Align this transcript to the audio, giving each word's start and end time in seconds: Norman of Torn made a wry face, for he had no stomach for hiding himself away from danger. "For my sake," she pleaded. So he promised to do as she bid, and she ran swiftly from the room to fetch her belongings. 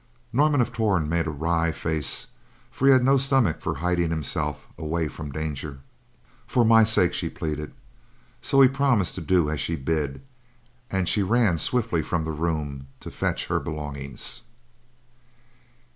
Norman 0.33 0.61
of 0.61 0.73
Torn 0.73 1.07
made 1.07 1.27
a 1.27 1.29
wry 1.29 1.71
face, 1.71 2.25
for 2.71 2.87
he 2.87 2.91
had 2.91 3.03
no 3.03 3.17
stomach 3.17 3.61
for 3.61 3.75
hiding 3.75 4.09
himself 4.09 4.65
away 4.75 5.07
from 5.07 5.31
danger. 5.31 5.81
"For 6.47 6.65
my 6.65 6.83
sake," 6.83 7.13
she 7.13 7.29
pleaded. 7.29 7.71
So 8.41 8.59
he 8.61 8.67
promised 8.67 9.13
to 9.13 9.21
do 9.21 9.47
as 9.51 9.61
she 9.61 9.75
bid, 9.75 10.23
and 10.89 11.07
she 11.07 11.21
ran 11.21 11.59
swiftly 11.59 12.01
from 12.01 12.23
the 12.23 12.31
room 12.31 12.87
to 13.01 13.11
fetch 13.11 13.45
her 13.45 13.59
belongings. 13.59 14.41